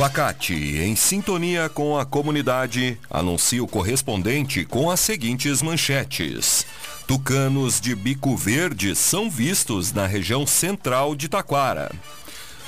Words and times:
Facate, 0.00 0.54
em 0.54 0.96
sintonia 0.96 1.68
com 1.68 1.98
a 1.98 2.06
comunidade, 2.06 2.98
anuncia 3.10 3.62
o 3.62 3.68
correspondente 3.68 4.64
com 4.64 4.90
as 4.90 4.98
seguintes 4.98 5.60
manchetes. 5.60 6.64
Tucanos 7.06 7.78
de 7.78 7.94
bico 7.94 8.34
verde 8.34 8.96
são 8.96 9.30
vistos 9.30 9.92
na 9.92 10.06
região 10.06 10.46
central 10.46 11.14
de 11.14 11.28
Taquara. 11.28 11.92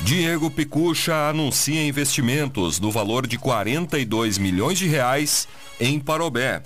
Diego 0.03 0.51
Picucha 0.51 1.31
anuncia 1.31 1.83
investimentos 1.83 2.79
no 2.79 2.91
valor 2.91 3.27
de 3.27 3.39
42 3.39 4.37
milhões 4.37 4.79
de 4.79 4.87
reais 4.87 5.49
em 5.81 5.99
Parobé. 5.99 6.63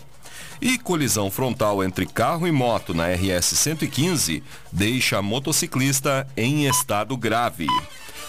E 0.61 0.79
colisão 0.79 1.31
frontal 1.31 1.85
entre 1.85 2.07
carro 2.07 2.45
e 2.45 2.51
moto 2.51 2.93
na 2.93 3.07
RS 3.07 3.57
115 3.57 4.43
deixa 4.73 5.23
motociclista 5.23 6.27
em 6.37 6.67
estado 6.67 7.17
grave. 7.17 7.69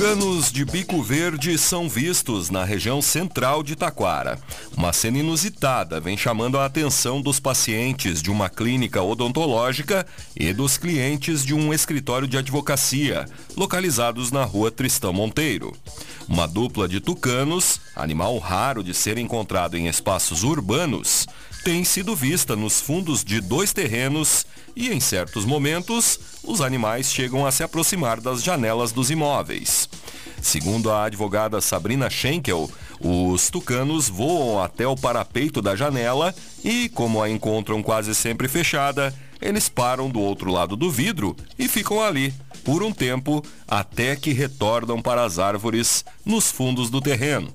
Tucanos 0.00 0.50
de 0.50 0.64
bico 0.64 1.02
verde 1.02 1.58
são 1.58 1.86
vistos 1.86 2.48
na 2.48 2.64
região 2.64 3.02
central 3.02 3.62
de 3.62 3.76
Taquara. 3.76 4.38
Uma 4.74 4.94
cena 4.94 5.18
inusitada 5.18 6.00
vem 6.00 6.16
chamando 6.16 6.58
a 6.58 6.64
atenção 6.64 7.20
dos 7.20 7.38
pacientes 7.38 8.22
de 8.22 8.30
uma 8.30 8.48
clínica 8.48 9.02
odontológica 9.02 10.06
e 10.34 10.54
dos 10.54 10.78
clientes 10.78 11.44
de 11.44 11.52
um 11.52 11.70
escritório 11.70 12.26
de 12.26 12.38
advocacia, 12.38 13.26
localizados 13.54 14.32
na 14.32 14.42
rua 14.42 14.70
Tristão 14.70 15.12
Monteiro. 15.12 15.76
Uma 16.26 16.48
dupla 16.48 16.88
de 16.88 16.98
tucanos, 16.98 17.78
animal 17.94 18.38
raro 18.38 18.82
de 18.82 18.94
ser 18.94 19.18
encontrado 19.18 19.76
em 19.76 19.86
espaços 19.86 20.44
urbanos, 20.44 21.26
tem 21.62 21.84
sido 21.84 22.16
vista 22.16 22.56
nos 22.56 22.80
fundos 22.80 23.22
de 23.22 23.38
dois 23.38 23.74
terrenos 23.74 24.46
e, 24.74 24.88
em 24.88 24.98
certos 24.98 25.44
momentos, 25.44 26.18
os 26.42 26.60
animais 26.60 27.12
chegam 27.12 27.46
a 27.46 27.52
se 27.52 27.62
aproximar 27.62 28.20
das 28.20 28.42
janelas 28.42 28.92
dos 28.92 29.10
imóveis. 29.10 29.88
Segundo 30.42 30.90
a 30.90 31.04
advogada 31.04 31.60
Sabrina 31.60 32.08
Schenkel, 32.08 32.70
os 33.00 33.50
tucanos 33.50 34.08
voam 34.08 34.62
até 34.62 34.86
o 34.86 34.96
parapeito 34.96 35.60
da 35.60 35.76
janela 35.76 36.34
e, 36.64 36.88
como 36.90 37.22
a 37.22 37.28
encontram 37.28 37.82
quase 37.82 38.14
sempre 38.14 38.48
fechada, 38.48 39.14
eles 39.40 39.68
param 39.68 40.08
do 40.10 40.20
outro 40.20 40.50
lado 40.50 40.76
do 40.76 40.90
vidro 40.90 41.36
e 41.58 41.66
ficam 41.68 42.02
ali 42.02 42.34
por 42.64 42.82
um 42.82 42.92
tempo 42.92 43.42
até 43.66 44.14
que 44.16 44.32
retornam 44.32 45.00
para 45.00 45.24
as 45.24 45.38
árvores 45.38 46.04
nos 46.24 46.50
fundos 46.50 46.90
do 46.90 47.00
terreno. 47.00 47.52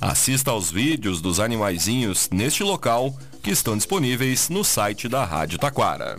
Assista 0.00 0.50
aos 0.50 0.70
vídeos 0.70 1.20
dos 1.20 1.38
animaizinhos 1.38 2.28
neste 2.32 2.62
local 2.62 3.14
que 3.42 3.50
estão 3.50 3.76
disponíveis 3.76 4.48
no 4.48 4.64
site 4.64 5.08
da 5.08 5.24
Rádio 5.24 5.58
Taquara. 5.58 6.18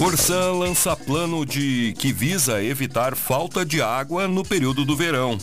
Corsã 0.00 0.52
lança 0.52 0.96
plano 0.96 1.44
de 1.44 1.94
que 1.98 2.10
visa 2.10 2.64
evitar 2.64 3.14
falta 3.14 3.66
de 3.66 3.82
água 3.82 4.26
no 4.26 4.42
período 4.42 4.82
do 4.82 4.96
verão. 4.96 5.36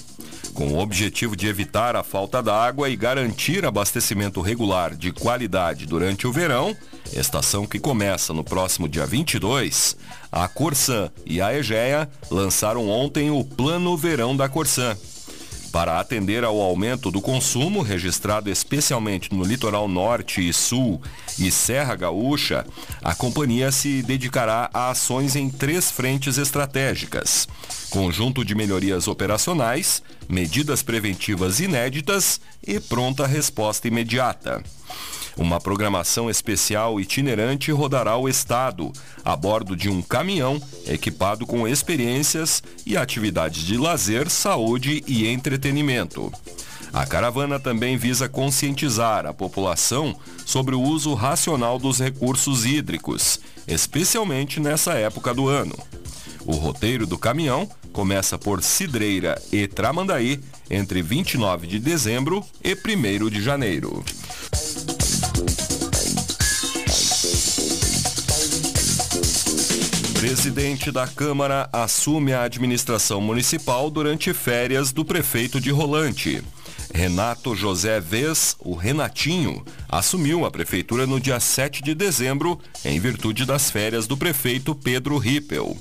Com 0.52 0.70
o 0.70 0.80
objetivo 0.80 1.36
de 1.36 1.46
evitar 1.46 1.96
a 1.96 2.02
falta 2.02 2.42
d'água 2.42 2.90
e 2.90 2.96
garantir 2.96 3.64
abastecimento 3.64 4.42
regular 4.42 4.96
de 4.96 5.12
qualidade 5.12 5.86
durante 5.86 6.26
o 6.26 6.34
verão, 6.34 6.76
estação 7.14 7.68
que 7.68 7.78
começa 7.78 8.34
no 8.34 8.44
próximo 8.44 8.90
dia 8.90 9.06
22, 9.06 9.96
a 10.32 10.48
Corsã 10.48 11.12
e 11.24 11.40
a 11.40 11.54
Egea 11.54 12.10
lançaram 12.32 12.90
ontem 12.90 13.30
o 13.30 13.44
Plano 13.44 13.96
Verão 13.96 14.36
da 14.36 14.50
Corsã 14.50 14.98
para 15.78 16.00
atender 16.00 16.44
ao 16.44 16.60
aumento 16.60 17.12
do 17.12 17.22
consumo 17.22 17.84
registrado 17.84 18.50
especialmente 18.50 19.32
no 19.32 19.44
litoral 19.44 19.88
norte 19.88 20.42
e 20.42 20.52
sul 20.52 21.00
e 21.38 21.52
Serra 21.52 21.96
Gaúcha, 21.96 22.66
a 23.00 23.14
companhia 23.14 23.72
se 23.72 24.02
dedicará 24.02 24.72
a 24.74 24.90
ações 24.90 25.36
em 25.36 25.52
três 25.52 25.92
frentes 25.92 26.40
estratégicas: 26.40 27.48
conjunto 27.92 28.44
de 28.44 28.56
melhorias 28.56 29.08
operacionais, 29.08 30.02
medidas 30.28 30.82
preventivas 30.82 31.60
inéditas 31.60 32.42
e 32.66 32.80
pronta 32.80 33.28
resposta 33.28 33.88
imediata. 33.88 34.64
Uma 35.38 35.60
programação 35.60 36.30
especial 36.30 37.00
itinerante 37.00 37.72
rodará 37.72 38.18
o 38.18 38.28
estado, 38.28 38.92
a 39.24 39.36
bordo 39.36 39.76
de 39.76 39.88
um 39.88 40.02
caminhão 40.02 40.60
equipado 40.86 41.46
com 41.46 41.68
experiências 41.68 42.64
e 42.86 42.98
atividades 42.98 43.64
de 43.64 43.78
lazer, 43.78 44.30
saúde 44.30 45.04
e 45.08 45.28
entretenimento. 45.28 46.34
A 46.92 47.06
caravana 47.06 47.60
também 47.60 47.98
visa 47.98 48.28
conscientizar 48.28 49.28
a 49.28 49.34
população 49.34 50.16
sobre 50.46 50.74
o 50.74 50.82
uso 50.82 51.14
racional 51.14 51.78
dos 51.78 52.00
recursos 52.00 52.66
hídricos, 52.66 53.40
especialmente 53.68 54.60
nessa 54.60 54.94
época 54.94 55.34
do 55.34 55.48
ano. 55.48 55.76
O 56.46 56.54
roteiro 56.54 57.06
do 57.06 57.18
caminhão 57.18 57.70
começa 57.92 58.38
por 58.38 58.64
Cidreira 58.64 59.40
e 59.52 59.68
Tramandaí 59.68 60.40
entre 60.70 61.02
29 61.02 61.68
de 61.68 61.78
dezembro 61.78 62.44
e 62.64 62.74
1 62.74 63.30
de 63.30 63.42
janeiro. 63.42 64.04
Presidente 70.20 70.92
da 70.92 71.06
Câmara 71.06 71.70
assume 71.72 72.34
a 72.34 72.42
administração 72.42 73.22
municipal 73.22 73.88
durante 73.92 74.34
férias 74.34 74.92
do 74.92 75.06
prefeito 75.06 75.62
de 75.62 75.70
Rolante. 75.70 76.44
Renato 76.92 77.56
José 77.56 78.00
Vez, 78.00 78.56
o 78.60 78.74
Renatinho, 78.74 79.64
assumiu 79.88 80.44
a 80.44 80.50
prefeitura 80.50 81.06
no 81.06 81.20
dia 81.20 81.40
7 81.40 81.84
de 81.84 81.94
dezembro, 81.94 82.60
em 82.84 83.00
virtude 83.00 83.46
das 83.46 83.70
férias 83.70 84.08
do 84.08 84.18
prefeito 84.18 84.74
Pedro 84.74 85.20
Rippel. 85.20 85.78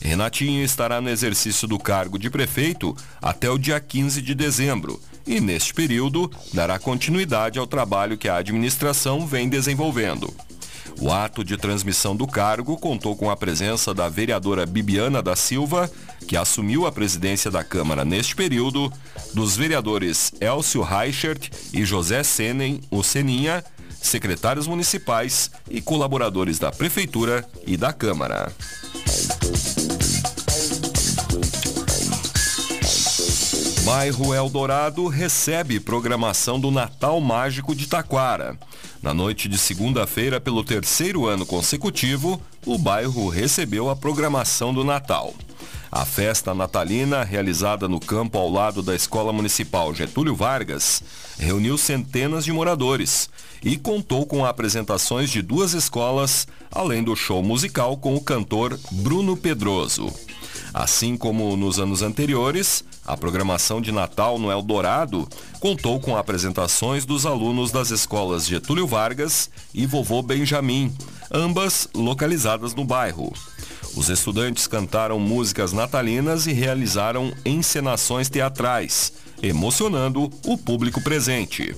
Renatinho 0.00 0.62
estará 0.62 1.00
no 1.00 1.10
exercício 1.10 1.66
do 1.66 1.76
cargo 1.76 2.20
de 2.20 2.30
prefeito 2.30 2.96
até 3.20 3.50
o 3.50 3.58
dia 3.58 3.80
15 3.80 4.22
de 4.22 4.32
dezembro 4.32 5.00
e, 5.26 5.40
neste 5.40 5.74
período, 5.74 6.30
dará 6.54 6.78
continuidade 6.78 7.58
ao 7.58 7.66
trabalho 7.66 8.16
que 8.16 8.28
a 8.28 8.36
administração 8.36 9.26
vem 9.26 9.48
desenvolvendo. 9.48 10.32
O 11.00 11.10
ato 11.10 11.42
de 11.44 11.56
transmissão 11.56 12.14
do 12.14 12.26
cargo 12.26 12.76
contou 12.76 13.16
com 13.16 13.30
a 13.30 13.36
presença 13.36 13.92
da 13.92 14.08
vereadora 14.08 14.66
Bibiana 14.66 15.22
da 15.22 15.34
Silva, 15.34 15.90
que 16.26 16.36
assumiu 16.36 16.86
a 16.86 16.92
presidência 16.92 17.50
da 17.50 17.64
Câmara 17.64 18.04
neste 18.04 18.36
período, 18.36 18.92
dos 19.34 19.56
vereadores 19.56 20.32
Elcio 20.40 20.82
Reichert 20.82 21.50
e 21.72 21.84
José 21.84 22.22
Senen, 22.22 22.80
o 22.90 23.02
Seninha, 23.02 23.64
secretários 24.00 24.66
municipais 24.66 25.50
e 25.70 25.80
colaboradores 25.80 26.58
da 26.58 26.70
Prefeitura 26.70 27.46
e 27.66 27.76
da 27.76 27.92
Câmara. 27.92 28.52
Bairro 33.84 34.32
Eldorado 34.32 35.08
recebe 35.08 35.80
programação 35.80 36.58
do 36.58 36.70
Natal 36.70 37.20
Mágico 37.20 37.74
de 37.74 37.86
Taquara. 37.86 38.56
Na 39.02 39.12
noite 39.12 39.48
de 39.48 39.58
segunda-feira, 39.58 40.40
pelo 40.40 40.62
terceiro 40.62 41.26
ano 41.26 41.44
consecutivo, 41.44 42.40
o 42.64 42.78
bairro 42.78 43.28
recebeu 43.28 43.90
a 43.90 43.96
programação 43.96 44.72
do 44.72 44.84
Natal. 44.84 45.34
A 45.90 46.04
festa 46.04 46.54
natalina, 46.54 47.24
realizada 47.24 47.88
no 47.88 47.98
campo 47.98 48.38
ao 48.38 48.48
lado 48.48 48.80
da 48.80 48.94
Escola 48.94 49.32
Municipal 49.32 49.92
Getúlio 49.92 50.36
Vargas, 50.36 51.02
reuniu 51.36 51.76
centenas 51.76 52.44
de 52.44 52.52
moradores 52.52 53.28
e 53.62 53.76
contou 53.76 54.24
com 54.24 54.46
apresentações 54.46 55.30
de 55.30 55.42
duas 55.42 55.74
escolas, 55.74 56.46
além 56.70 57.02
do 57.02 57.16
show 57.16 57.42
musical 57.42 57.96
com 57.96 58.14
o 58.14 58.20
cantor 58.20 58.78
Bruno 58.92 59.36
Pedroso. 59.36 60.12
Assim 60.74 61.16
como 61.16 61.54
nos 61.56 61.78
anos 61.78 62.00
anteriores, 62.00 62.82
a 63.04 63.16
programação 63.16 63.80
de 63.80 63.92
Natal 63.92 64.38
no 64.38 64.50
Eldorado 64.50 65.28
contou 65.60 66.00
com 66.00 66.16
apresentações 66.16 67.04
dos 67.04 67.26
alunos 67.26 67.70
das 67.70 67.90
escolas 67.90 68.46
Getúlio 68.46 68.86
Vargas 68.86 69.50
e 69.74 69.84
Vovô 69.84 70.22
Benjamin, 70.22 70.94
ambas 71.30 71.88
localizadas 71.94 72.74
no 72.74 72.84
bairro. 72.84 73.32
Os 73.94 74.08
estudantes 74.08 74.66
cantaram 74.66 75.20
músicas 75.20 75.72
natalinas 75.74 76.46
e 76.46 76.52
realizaram 76.52 77.30
encenações 77.44 78.30
teatrais, 78.30 79.12
emocionando 79.42 80.30
o 80.46 80.56
público 80.56 81.02
presente. 81.02 81.76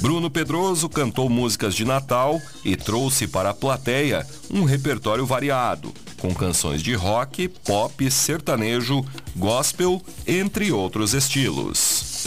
Bruno 0.00 0.30
Pedroso 0.30 0.88
cantou 0.88 1.28
músicas 1.28 1.74
de 1.74 1.84
Natal 1.84 2.40
e 2.64 2.76
trouxe 2.76 3.26
para 3.26 3.50
a 3.50 3.54
plateia 3.54 4.24
um 4.48 4.62
repertório 4.62 5.26
variado, 5.26 5.92
com 6.18 6.34
canções 6.34 6.82
de 6.82 6.94
rock, 6.94 7.48
pop, 7.48 8.10
sertanejo, 8.10 9.04
gospel, 9.36 10.02
entre 10.26 10.72
outros 10.72 11.14
estilos. 11.14 12.26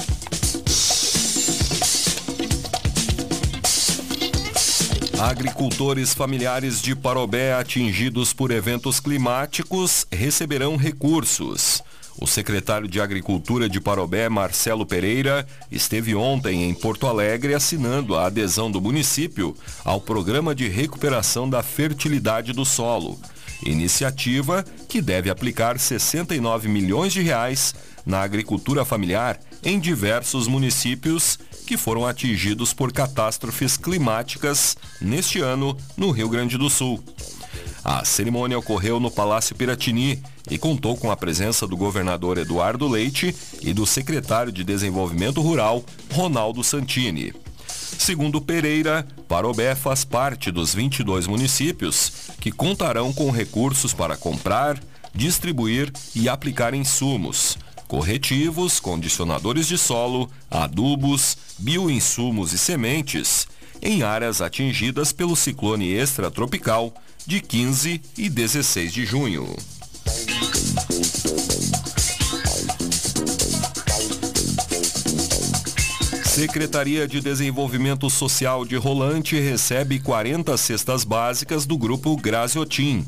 Agricultores 5.20 6.16
familiares 6.16 6.82
de 6.82 6.96
Parobé 6.96 7.54
atingidos 7.54 8.34
por 8.34 8.50
eventos 8.50 9.00
climáticos 9.00 10.08
receberão 10.12 10.76
recursos. 10.76 11.84
O 12.20 12.26
secretário 12.28 12.88
de 12.88 13.00
Agricultura 13.00 13.70
de 13.70 13.80
Parobé, 13.80 14.28
Marcelo 14.30 14.86
Pereira, 14.86 15.46
esteve 15.72 16.16
ontem 16.16 16.64
em 16.64 16.74
Porto 16.74 17.08
Alegre 17.08 17.54
assinando 17.54 18.16
a 18.16 18.26
adesão 18.26 18.70
do 18.72 18.82
município 18.82 19.56
ao 19.86 20.02
Programa 20.02 20.54
de 20.54 20.68
Recuperação 20.68 21.50
da 21.50 21.64
Fertilidade 21.64 22.52
do 22.52 22.66
Solo, 22.66 23.20
iniciativa 23.64 24.66
que 24.88 25.02
deve 25.02 25.30
aplicar 25.30 25.80
69 25.80 26.68
milhões 26.68 27.14
de 27.14 27.22
reais 27.22 27.74
na 28.06 28.22
agricultura 28.22 28.84
familiar 28.84 29.40
em 29.64 29.80
diversos 29.80 30.48
municípios 30.48 31.38
que 31.66 31.78
foram 31.78 32.06
atingidos 32.06 32.74
por 32.74 32.92
catástrofes 32.92 33.78
climáticas 33.78 34.76
neste 35.00 35.40
ano 35.40 35.78
no 35.96 36.12
Rio 36.12 36.30
Grande 36.30 36.58
do 36.58 36.70
Sul. 36.70 37.04
A 37.84 38.06
cerimônia 38.06 38.60
ocorreu 38.60 39.00
no 39.00 39.10
Palácio 39.10 39.56
Piratini 39.56 40.22
e 40.50 40.58
contou 40.58 40.96
com 40.96 41.10
a 41.10 41.18
presença 41.18 41.66
do 41.66 41.76
governador 41.76 42.38
Eduardo 42.38 42.88
Leite 42.88 43.36
e 43.62 43.74
do 43.74 43.86
secretário 43.86 44.52
de 44.52 44.64
Desenvolvimento 44.64 45.42
Rural, 45.42 45.84
Ronaldo 46.12 46.64
Santini. 46.64 47.34
Segundo 48.02 48.42
Pereira, 48.42 49.06
Parobé 49.28 49.76
faz 49.76 50.04
parte 50.04 50.50
dos 50.50 50.74
22 50.74 51.28
municípios 51.28 52.12
que 52.40 52.52
contarão 52.52 53.14
com 53.14 53.30
recursos 53.30 53.94
para 53.94 54.18
comprar, 54.18 54.80
distribuir 55.14 55.94
e 56.16 56.28
aplicar 56.28 56.74
insumos, 56.74 57.60
corretivos, 57.88 58.80
condicionadores 58.80 59.68
de 59.68 59.78
solo, 59.78 60.28
adubos, 60.50 61.38
bioinsumos 61.60 62.54
e 62.54 62.58
sementes 62.58 63.48
em 63.80 64.02
áreas 64.02 64.42
atingidas 64.42 65.14
pelo 65.14 65.36
ciclone 65.36 65.94
extratropical 65.94 66.92
de 67.28 67.40
15 67.40 68.02
e 68.18 68.30
16 68.30 68.94
de 68.94 69.06
junho. 69.06 69.56
Secretaria 76.42 77.08
de 77.08 77.22
Desenvolvimento 77.22 78.10
Social 78.10 78.66
de 78.66 78.76
Rolante 78.76 79.40
recebe 79.40 80.00
40 80.00 80.58
cestas 80.58 81.04
básicas 81.04 81.68
do 81.68 81.78
grupo 81.78 82.18
Graziotin. 82.18 83.06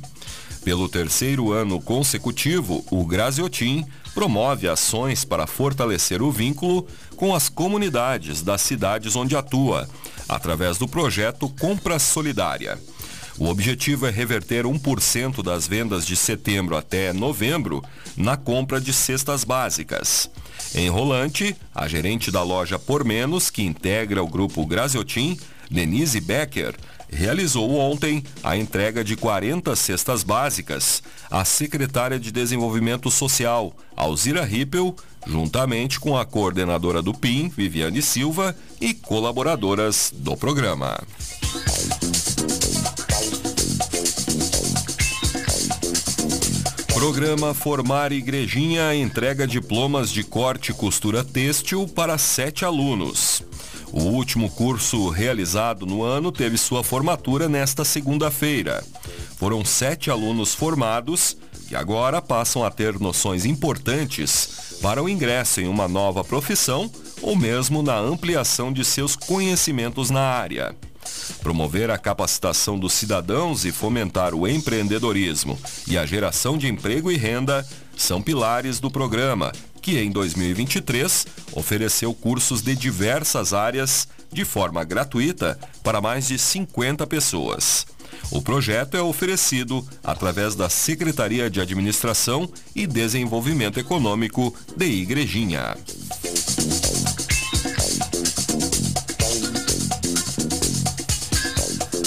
Pelo 0.63 0.87
terceiro 0.87 1.51
ano 1.51 1.81
consecutivo, 1.81 2.85
o 2.91 3.03
Graziotin 3.03 3.87
promove 4.13 4.67
ações 4.67 5.25
para 5.25 5.47
fortalecer 5.47 6.21
o 6.21 6.29
vínculo 6.29 6.85
com 7.15 7.33
as 7.33 7.49
comunidades 7.49 8.43
das 8.43 8.61
cidades 8.61 9.15
onde 9.15 9.35
atua, 9.35 9.89
através 10.29 10.77
do 10.77 10.87
projeto 10.87 11.49
Compra 11.59 11.97
Solidária. 11.97 12.77
O 13.43 13.49
objetivo 13.49 14.07
é 14.07 14.09
reverter 14.09 14.63
1% 14.63 15.43
das 15.43 15.67
vendas 15.67 16.07
de 16.07 16.15
setembro 16.15 16.77
até 16.77 17.11
novembro 17.11 17.83
na 18.15 18.37
compra 18.37 18.79
de 18.79 18.93
cestas 18.93 19.43
básicas. 19.43 20.31
Em 20.73 20.87
Rolante, 20.87 21.53
a 21.75 21.85
gerente 21.85 22.31
da 22.31 22.41
loja 22.41 22.79
Por 22.79 23.03
Menos, 23.03 23.49
que 23.49 23.61
integra 23.61 24.23
o 24.23 24.29
grupo 24.29 24.65
Graziotin, 24.65 25.37
Denise 25.69 26.21
Becker, 26.21 26.73
realizou 27.11 27.75
ontem 27.75 28.23
a 28.41 28.55
entrega 28.55 29.03
de 29.03 29.17
40 29.17 29.75
cestas 29.75 30.23
básicas 30.23 31.03
à 31.29 31.43
secretária 31.43 32.17
de 32.17 32.31
Desenvolvimento 32.31 33.11
Social, 33.11 33.75
Alzira 33.93 34.45
Rippel, 34.45 34.95
juntamente 35.27 35.99
com 35.99 36.17
a 36.17 36.25
coordenadora 36.25 37.01
do 37.01 37.13
PIN, 37.13 37.49
Viviane 37.49 38.01
Silva, 38.01 38.55
e 38.79 38.93
colaboradoras 38.93 40.13
do 40.15 40.37
programa. 40.37 40.97
Programa 47.03 47.53
Formar 47.53 48.13
Igrejinha 48.13 48.95
entrega 48.95 49.45
diplomas 49.45 50.09
de 50.09 50.23
corte 50.23 50.71
e 50.71 50.73
costura 50.73 51.21
têxtil 51.21 51.85
para 51.85 52.17
sete 52.17 52.63
alunos. 52.63 53.43
O 53.91 54.03
último 54.03 54.49
curso 54.49 55.09
realizado 55.09 55.85
no 55.85 56.01
ano 56.01 56.31
teve 56.31 56.57
sua 56.57 56.81
formatura 56.81 57.49
nesta 57.49 57.83
segunda-feira. 57.83 58.81
Foram 59.35 59.65
sete 59.65 60.09
alunos 60.09 60.55
formados 60.55 61.35
que 61.67 61.75
agora 61.75 62.21
passam 62.21 62.63
a 62.63 62.71
ter 62.71 62.97
noções 62.97 63.43
importantes 63.43 64.77
para 64.81 65.03
o 65.03 65.09
ingresso 65.09 65.59
em 65.59 65.67
uma 65.67 65.89
nova 65.89 66.23
profissão 66.23 66.89
ou 67.21 67.35
mesmo 67.35 67.83
na 67.83 67.97
ampliação 67.97 68.71
de 68.71 68.85
seus 68.85 69.13
conhecimentos 69.13 70.09
na 70.09 70.21
área 70.21 70.73
promover 71.41 71.89
a 71.89 71.97
capacitação 71.97 72.77
dos 72.77 72.93
cidadãos 72.93 73.65
e 73.65 73.71
fomentar 73.71 74.33
o 74.33 74.47
empreendedorismo 74.47 75.59
e 75.87 75.97
a 75.97 76.05
geração 76.05 76.57
de 76.57 76.67
emprego 76.67 77.11
e 77.11 77.17
renda 77.17 77.65
são 77.95 78.21
pilares 78.21 78.79
do 78.79 78.89
programa, 78.89 79.51
que 79.81 79.99
em 79.99 80.11
2023 80.11 81.27
ofereceu 81.53 82.13
cursos 82.13 82.61
de 82.61 82.75
diversas 82.75 83.53
áreas 83.53 84.07
de 84.31 84.43
forma 84.43 84.83
gratuita 84.83 85.59
para 85.83 86.01
mais 86.01 86.27
de 86.27 86.37
50 86.39 87.05
pessoas. 87.05 87.85
O 88.31 88.41
projeto 88.41 88.95
é 88.95 89.01
oferecido 89.01 89.85
através 90.03 90.55
da 90.55 90.69
Secretaria 90.69 91.49
de 91.49 91.59
Administração 91.59 92.49
e 92.75 92.87
Desenvolvimento 92.87 93.79
Econômico 93.79 94.53
de 94.75 94.85
Igrejinha. 94.85 95.75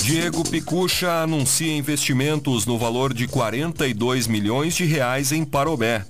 Diego 0.07 0.49
Picucha 0.49 1.25
anuncia 1.25 1.77
investimentos 1.77 2.65
no 2.65 2.79
valor 2.79 3.13
de 3.13 3.27
42 3.27 4.29
milhões 4.29 4.77
de 4.77 4.85
reais 4.85 5.33
em 5.33 5.45
Parobé. 5.45 6.07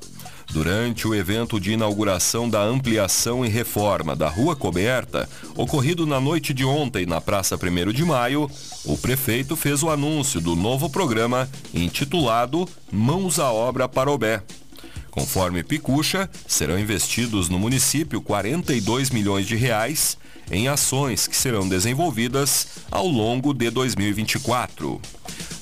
Durante 0.51 1.09
o 1.09 1.15
evento 1.15 1.59
de 1.59 1.73
inauguração 1.73 2.47
da 2.47 2.63
ampliação 2.63 3.43
e 3.43 3.49
reforma 3.49 4.15
da 4.15 4.29
Rua 4.29 4.55
Coberta, 4.55 5.27
ocorrido 5.57 6.07
na 6.07 6.21
noite 6.21 6.53
de 6.53 6.63
ontem 6.63 7.07
na 7.07 7.23
Praça 7.23 7.57
1 7.57 7.91
de 7.91 8.05
Maio, 8.05 8.51
o 8.85 8.99
prefeito 8.99 9.57
fez 9.57 9.83
o 9.83 9.89
anúncio 9.89 10.43
do 10.43 10.55
novo 10.55 10.91
programa 10.91 11.49
intitulado 11.73 12.69
Mãos 12.93 13.39
à 13.39 13.51
Obra 13.51 13.89
Parobé. 13.89 14.43
Conforme 15.17 15.65
Picucha, 15.65 16.29
serão 16.47 16.79
investidos 16.79 17.49
no 17.49 17.59
município 17.59 18.21
42 18.21 19.09
milhões 19.09 19.47
de 19.47 19.57
reais 19.57 20.19
em 20.53 20.69
ações 20.69 21.27
que 21.27 21.35
serão 21.35 21.67
desenvolvidas 21.67 22.69
ao 22.91 23.07
longo 23.07 23.55
de 23.55 23.71
2024. 23.71 25.01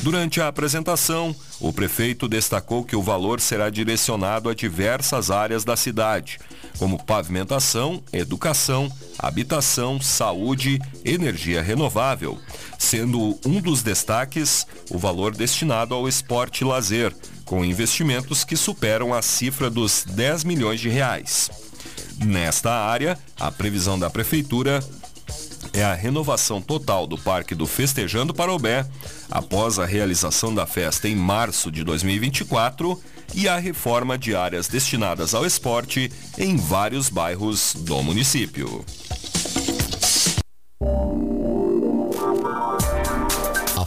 Durante 0.02 0.40
a 0.40 0.48
apresentação, 0.48 1.34
o 1.60 1.72
prefeito 1.72 2.26
destacou 2.26 2.82
que 2.82 2.96
o 2.96 3.00
valor 3.00 3.40
será 3.40 3.70
direcionado 3.70 4.48
a 4.48 4.54
diversas 4.54 5.30
áreas 5.30 5.64
da 5.64 5.76
cidade, 5.76 6.40
como 6.76 7.02
pavimentação, 7.04 8.02
educação, 8.12 8.90
habitação, 9.16 10.00
saúde, 10.00 10.80
energia 11.04 11.62
renovável, 11.62 12.36
sendo 12.76 13.38
um 13.46 13.60
dos 13.60 13.84
destaques 13.84 14.66
o 14.90 14.98
valor 14.98 15.32
destinado 15.32 15.94
ao 15.94 16.08
esporte 16.08 16.62
e 16.62 16.64
lazer, 16.64 17.14
com 17.44 17.64
investimentos 17.64 18.44
que 18.44 18.56
superam 18.56 19.12
a 19.12 19.22
cifra 19.22 19.68
dos 19.68 20.04
10 20.04 20.44
milhões 20.44 20.80
de 20.80 20.88
reais. 20.88 21.50
Nesta 22.24 22.70
área, 22.70 23.18
a 23.38 23.50
previsão 23.50 23.98
da 23.98 24.08
Prefeitura 24.08 24.82
é 25.72 25.82
a 25.82 25.94
renovação 25.94 26.60
total 26.62 27.06
do 27.06 27.18
Parque 27.18 27.54
do 27.54 27.66
Festejando 27.66 28.32
Parobé, 28.32 28.86
após 29.30 29.78
a 29.78 29.84
realização 29.84 30.54
da 30.54 30.66
festa 30.66 31.08
em 31.08 31.16
março 31.16 31.70
de 31.70 31.82
2024, 31.82 33.00
e 33.34 33.48
a 33.48 33.58
reforma 33.58 34.16
de 34.16 34.36
áreas 34.36 34.68
destinadas 34.68 35.34
ao 35.34 35.44
esporte 35.44 36.10
em 36.38 36.56
vários 36.56 37.08
bairros 37.08 37.74
do 37.74 38.02
município. 38.02 38.84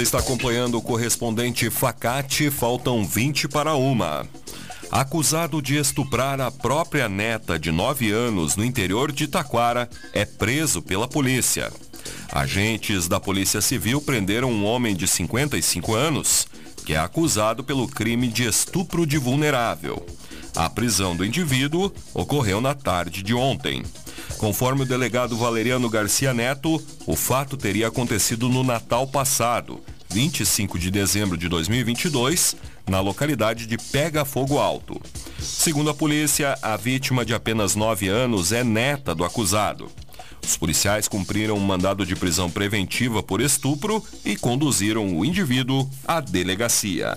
Você 0.00 0.04
está 0.04 0.18
acompanhando 0.18 0.78
o 0.78 0.82
correspondente 0.82 1.68
Facate, 1.68 2.50
faltam 2.50 3.04
20 3.04 3.46
para 3.48 3.74
uma. 3.74 4.26
Acusado 4.90 5.60
de 5.60 5.76
estuprar 5.76 6.40
a 6.40 6.50
própria 6.50 7.06
neta 7.06 7.58
de 7.58 7.70
9 7.70 8.10
anos 8.10 8.56
no 8.56 8.64
interior 8.64 9.12
de 9.12 9.28
Taquara, 9.28 9.90
é 10.14 10.24
preso 10.24 10.80
pela 10.80 11.06
polícia. 11.06 11.70
Agentes 12.32 13.08
da 13.08 13.20
Polícia 13.20 13.60
Civil 13.60 14.00
prenderam 14.00 14.50
um 14.50 14.64
homem 14.64 14.96
de 14.96 15.06
55 15.06 15.94
anos, 15.94 16.48
que 16.86 16.94
é 16.94 16.98
acusado 16.98 17.62
pelo 17.62 17.86
crime 17.86 18.28
de 18.28 18.48
estupro 18.48 19.04
de 19.04 19.18
vulnerável. 19.18 20.06
A 20.56 20.70
prisão 20.70 21.14
do 21.14 21.26
indivíduo 21.26 21.92
ocorreu 22.14 22.58
na 22.62 22.74
tarde 22.74 23.22
de 23.22 23.34
ontem. 23.34 23.82
Conforme 24.40 24.84
o 24.84 24.86
delegado 24.86 25.36
Valeriano 25.36 25.90
Garcia 25.90 26.32
Neto, 26.32 26.82
o 27.06 27.14
fato 27.14 27.58
teria 27.58 27.88
acontecido 27.88 28.48
no 28.48 28.64
Natal 28.64 29.06
passado, 29.06 29.82
25 30.08 30.78
de 30.78 30.90
dezembro 30.90 31.36
de 31.36 31.46
2022, 31.46 32.56
na 32.88 33.00
localidade 33.00 33.66
de 33.66 33.76
Pega 33.76 34.24
Fogo 34.24 34.58
Alto. 34.58 34.98
Segundo 35.38 35.90
a 35.90 35.94
polícia, 35.94 36.56
a 36.62 36.74
vítima 36.74 37.22
de 37.22 37.34
apenas 37.34 37.76
9 37.76 38.08
anos 38.08 38.50
é 38.50 38.64
neta 38.64 39.14
do 39.14 39.26
acusado. 39.26 39.90
Os 40.42 40.56
policiais 40.56 41.06
cumpriram 41.06 41.56
um 41.56 41.60
mandado 41.60 42.06
de 42.06 42.16
prisão 42.16 42.50
preventiva 42.50 43.22
por 43.22 43.42
estupro 43.42 44.02
e 44.24 44.36
conduziram 44.36 45.18
o 45.18 45.22
indivíduo 45.22 45.86
à 46.08 46.18
delegacia. 46.18 47.14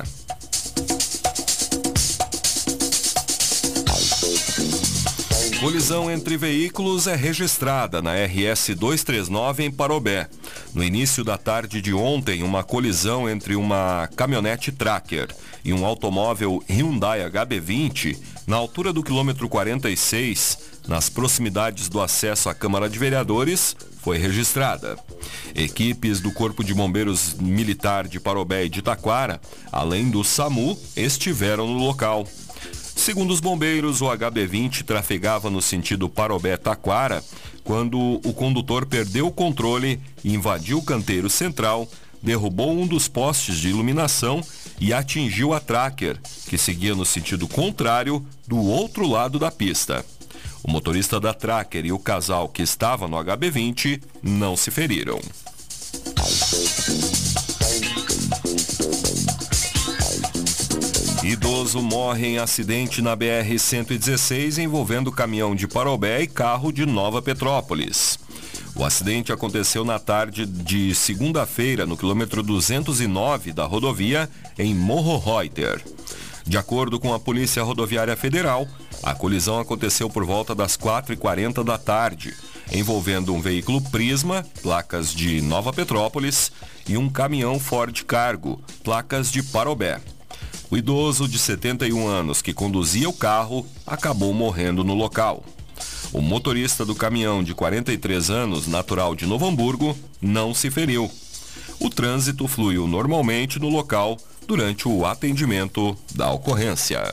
Colisão 5.64 6.12
entre 6.12 6.36
veículos 6.36 7.08
é 7.08 7.16
registrada 7.16 8.02
na 8.02 8.12
RS 8.16 8.76
239 8.76 9.64
em 9.64 9.72
Parobé. 9.72 10.28
No 10.74 10.84
início 10.84 11.24
da 11.24 11.38
tarde 11.38 11.82
de 11.82 11.94
ontem, 11.94 12.44
uma 12.44 12.66
colisão 12.66 13.30
entre 13.30 13.56
uma 13.56 14.10
caminhonete 14.14 14.74
Tracker 14.74 15.34
e 15.64 15.72
um 15.72 15.86
automóvel 15.86 16.62
Hyundai 16.70 17.22
HB20 17.32 18.18
na 18.46 18.58
altura 18.58 18.92
do 18.92 19.02
quilômetro 19.02 19.48
46, 19.48 20.58
nas 20.86 21.08
proximidades 21.08 21.88
do 21.88 22.02
acesso 22.02 22.50
à 22.50 22.54
Câmara 22.54 22.90
de 22.90 23.00
Vereadores, 23.00 23.74
foi 24.02 24.18
registrada. 24.18 24.98
Equipes 25.56 26.20
do 26.20 26.34
Corpo 26.34 26.62
de 26.62 26.74
Bombeiros 26.74 27.36
Militar 27.36 28.06
de 28.06 28.20
Parobé 28.20 28.66
e 28.66 28.70
de 28.70 28.82
Taquara, 28.82 29.40
além 29.72 30.10
do 30.10 30.26
SAMU, 30.26 30.78
estiveram 30.98 31.66
no 31.66 31.80
local. 31.80 32.28
Segundo 32.96 33.32
os 33.32 33.40
bombeiros, 33.40 34.02
o 34.02 34.06
HB20 34.06 34.84
trafegava 34.84 35.50
no 35.50 35.62
sentido 35.62 36.08
Parobé-Taquara 36.08 37.24
quando 37.64 38.20
o 38.26 38.34
condutor 38.34 38.86
perdeu 38.86 39.28
o 39.28 39.32
controle 39.32 40.00
invadiu 40.24 40.80
o 40.80 40.84
canteiro 40.84 41.30
central, 41.30 41.88
derrubou 42.22 42.72
um 42.72 42.86
dos 42.86 43.08
postes 43.08 43.58
de 43.58 43.70
iluminação 43.70 44.42
e 44.80 44.94
atingiu 44.94 45.54
a 45.54 45.60
tracker, 45.60 46.20
que 46.48 46.58
seguia 46.58 46.96
no 46.96 47.06
sentido 47.06 47.48
contrário 47.48 48.26
do 48.48 48.58
outro 48.58 49.08
lado 49.08 49.40
da 49.40 49.52
pista. 49.52 50.06
O 50.64 50.72
motorista 50.72 51.20
da 51.20 51.34
tracker 51.34 51.86
e 51.86 51.92
o 51.92 52.00
casal 52.00 52.48
que 52.48 52.62
estava 52.62 53.08
no 53.08 53.18
HB20 53.18 54.02
não 54.22 54.56
se 54.56 54.72
feriram. 54.72 55.20
Idoso 61.24 61.82
morre 61.82 62.28
em 62.28 62.38
acidente 62.38 63.02
na 63.02 63.16
BR-116 63.16 64.58
envolvendo 64.62 65.10
caminhão 65.10 65.56
de 65.56 65.70
Parobé 65.70 66.22
e 66.22 66.28
carro 66.28 66.70
de 66.70 66.86
Nova 66.86 67.22
Petrópolis. 67.22 68.20
O 68.76 68.84
acidente 68.84 69.32
aconteceu 69.32 69.86
na 69.86 69.98
tarde 70.00 70.46
de 70.46 70.94
segunda-feira 70.94 71.86
no 71.86 71.96
quilômetro 71.96 72.44
209 72.44 73.54
da 73.54 73.64
rodovia 73.64 74.30
em 74.60 74.76
Morro 74.76 75.18
Reuter. 75.18 75.82
De 76.46 76.58
acordo 76.58 77.00
com 77.00 77.14
a 77.14 77.20
Polícia 77.20 77.64
Rodoviária 77.64 78.18
Federal, 78.18 78.68
a 79.02 79.16
colisão 79.16 79.60
aconteceu 79.60 80.10
por 80.10 80.26
volta 80.26 80.54
das 80.54 80.76
4h40 80.76 81.64
da 81.64 81.78
tarde, 81.78 82.34
envolvendo 82.70 83.34
um 83.34 83.40
veículo 83.40 83.80
Prisma, 83.80 84.46
placas 84.62 85.14
de 85.14 85.42
Nova 85.42 85.72
Petrópolis, 85.72 86.52
e 86.86 86.98
um 86.98 87.10
caminhão 87.10 87.62
Ford 87.62 88.04
Cargo, 88.04 88.62
placas 88.84 89.32
de 89.32 89.42
Parobé. 89.42 90.02
O 90.74 90.78
idoso 90.78 91.28
de 91.28 91.38
71 91.38 92.08
anos 92.08 92.42
que 92.42 92.52
conduzia 92.52 93.08
o 93.08 93.14
carro 93.14 93.64
acabou 93.86 94.34
morrendo 94.34 94.84
no 94.84 94.96
local. 94.96 95.46
O 96.12 96.20
motorista 96.20 96.84
do 96.84 96.96
caminhão 96.96 97.44
de 97.44 97.54
43 97.54 98.32
anos, 98.32 98.66
natural 98.66 99.14
de 99.14 99.28
Novo 99.28 99.46
Hamburgo, 99.46 99.96
não 100.20 100.52
se 100.52 100.72
feriu. 100.72 101.12
O 101.80 101.92
trânsito 101.92 102.48
fluiu 102.48 102.88
normalmente 102.88 103.60
no 103.60 103.70
local 103.70 104.18
durante 104.48 104.88
o 104.88 105.06
atendimento 105.06 105.96
da 106.16 106.32
ocorrência. 106.32 107.04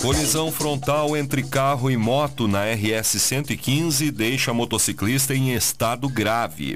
Colisão 0.00 0.50
frontal 0.50 1.14
entre 1.14 1.42
carro 1.42 1.90
e 1.90 1.96
moto 1.98 2.48
na 2.48 2.64
RS 2.72 3.20
115 3.20 4.10
deixa 4.10 4.54
motociclista 4.54 5.34
em 5.34 5.52
estado 5.52 6.08
grave. 6.08 6.74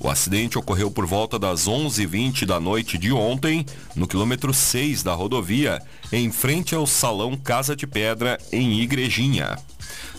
O 0.00 0.08
acidente 0.08 0.56
ocorreu 0.56 0.90
por 0.90 1.06
volta 1.06 1.38
das 1.38 1.66
11h20 1.66 2.46
da 2.46 2.60
noite 2.60 2.96
de 2.96 3.12
ontem, 3.12 3.66
no 3.96 4.06
quilômetro 4.06 4.54
6 4.54 5.02
da 5.02 5.12
rodovia, 5.12 5.82
em 6.12 6.30
frente 6.30 6.74
ao 6.74 6.86
Salão 6.86 7.36
Casa 7.36 7.74
de 7.74 7.86
Pedra, 7.86 8.38
em 8.52 8.80
Igrejinha. 8.80 9.58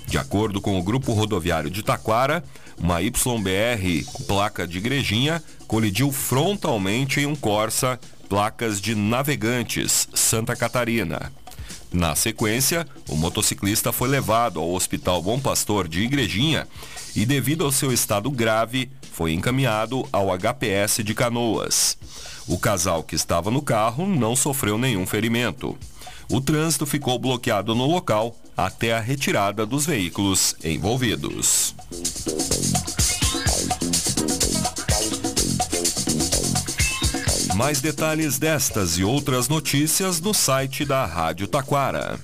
De 0.06 0.18
acordo 0.18 0.60
com 0.60 0.78
o 0.78 0.84
Grupo 0.84 1.14
Rodoviário 1.14 1.70
de 1.70 1.82
Taquara, 1.82 2.44
uma 2.78 3.02
YBR 3.02 4.06
placa 4.28 4.68
de 4.68 4.80
Igrejinha 4.80 5.42
colidiu 5.68 6.12
frontalmente 6.12 7.22
em 7.22 7.26
um 7.26 7.36
Corsa, 7.36 8.00
placas 8.28 8.82
de 8.82 8.96
Navegantes, 8.96 10.10
Santa 10.14 10.56
Catarina. 10.56 11.32
Na 11.92 12.16
sequência, 12.16 12.88
o 13.08 13.16
motociclista 13.16 13.92
foi 13.92 14.08
levado 14.10 14.60
ao 14.60 14.72
Hospital 14.74 15.22
Bom 15.24 15.40
Pastor 15.40 15.88
de 15.88 16.02
Igrejinha 16.02 16.68
e, 17.16 17.26
devido 17.26 17.66
ao 17.66 17.72
seu 17.72 17.92
estado 17.92 18.30
grave, 18.30 18.92
foi 19.12 19.34
encaminhado 19.34 20.08
ao 20.12 20.30
HPS 20.30 21.04
de 21.04 21.16
Canoas. 21.16 21.98
O 22.48 22.60
casal 22.60 23.02
que 23.04 23.16
estava 23.16 23.50
no 23.50 23.62
carro 23.62 24.08
não 24.08 24.36
sofreu 24.36 24.78
nenhum 24.78 25.06
ferimento. 25.06 25.76
O 26.32 26.40
trânsito 26.40 26.86
ficou 26.86 27.18
bloqueado 27.18 27.74
no 27.74 27.88
local 27.88 28.36
até 28.56 28.94
a 28.94 29.00
retirada 29.00 29.66
dos 29.66 29.88
veículos 29.88 30.56
envolvidos. 30.64 31.74
Mais 37.60 37.82
detalhes 37.82 38.40
destas 38.40 38.98
e 38.98 39.04
outras 39.04 39.50
notícias 39.50 40.22
no 40.22 40.34
site 40.34 40.86
da 40.86 41.06
Rádio 41.06 41.46
Taquara. 41.46 42.18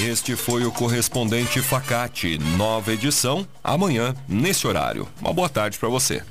Este 0.00 0.36
foi 0.36 0.64
o 0.64 0.70
correspondente 0.70 1.60
Facate, 1.60 2.38
nova 2.56 2.92
edição, 2.92 3.44
amanhã, 3.64 4.14
nesse 4.28 4.64
horário. 4.64 5.08
Uma 5.20 5.32
boa 5.32 5.48
tarde 5.48 5.76
para 5.76 5.88
você. 5.88 6.22